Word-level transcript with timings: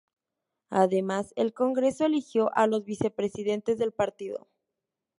Además 0.71 1.31
el 1.35 1.53
congreso 1.53 2.05
eligió 2.07 2.49
a 2.57 2.65
los 2.65 2.83
vicepresidentes 2.85 3.77
del 3.77 3.91
partido. 3.91 4.47